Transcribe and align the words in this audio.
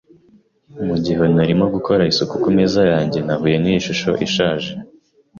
Mugihe 0.87 1.23
narimo 1.35 1.65
gukora 1.75 2.07
isuku 2.11 2.35
ku 2.43 2.49
meza 2.57 2.81
yanjye, 2.91 3.19
nahuye 3.25 3.55
niyi 3.59 3.79
shusho 3.85 4.11
ishaje. 4.27 4.71